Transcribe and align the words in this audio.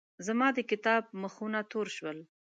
زما 0.27 0.47
د 0.57 0.59
کتاب 0.71 1.03
مخونه 1.21 1.59
تور 1.71 1.87
شول. 1.95 2.17